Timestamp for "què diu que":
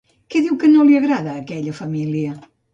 0.35-0.69